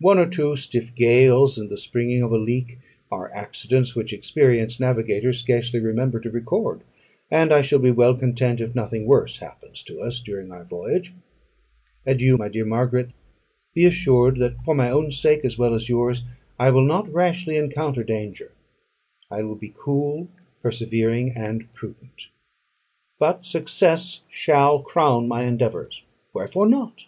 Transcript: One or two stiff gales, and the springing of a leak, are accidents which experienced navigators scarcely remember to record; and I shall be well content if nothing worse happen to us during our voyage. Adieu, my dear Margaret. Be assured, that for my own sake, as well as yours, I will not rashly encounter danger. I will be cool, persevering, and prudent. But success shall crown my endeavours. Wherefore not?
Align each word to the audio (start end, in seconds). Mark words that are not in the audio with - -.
One 0.00 0.18
or 0.18 0.26
two 0.26 0.56
stiff 0.56 0.92
gales, 0.96 1.56
and 1.56 1.70
the 1.70 1.76
springing 1.78 2.22
of 2.24 2.32
a 2.32 2.38
leak, 2.38 2.80
are 3.08 3.32
accidents 3.32 3.94
which 3.94 4.12
experienced 4.12 4.80
navigators 4.80 5.38
scarcely 5.38 5.78
remember 5.78 6.18
to 6.18 6.30
record; 6.32 6.80
and 7.30 7.52
I 7.52 7.60
shall 7.62 7.78
be 7.78 7.92
well 7.92 8.16
content 8.16 8.60
if 8.60 8.74
nothing 8.74 9.06
worse 9.06 9.36
happen 9.38 9.70
to 9.74 10.00
us 10.00 10.18
during 10.18 10.50
our 10.50 10.64
voyage. 10.64 11.12
Adieu, 12.04 12.36
my 12.36 12.48
dear 12.48 12.64
Margaret. 12.64 13.12
Be 13.72 13.84
assured, 13.84 14.40
that 14.40 14.56
for 14.64 14.74
my 14.74 14.90
own 14.90 15.12
sake, 15.12 15.44
as 15.44 15.56
well 15.56 15.72
as 15.72 15.88
yours, 15.88 16.24
I 16.58 16.72
will 16.72 16.84
not 16.84 17.08
rashly 17.12 17.56
encounter 17.56 18.02
danger. 18.02 18.50
I 19.30 19.44
will 19.44 19.54
be 19.54 19.72
cool, 19.78 20.26
persevering, 20.64 21.34
and 21.36 21.72
prudent. 21.74 22.26
But 23.20 23.46
success 23.46 24.22
shall 24.28 24.80
crown 24.80 25.28
my 25.28 25.44
endeavours. 25.44 26.02
Wherefore 26.32 26.68
not? 26.68 27.04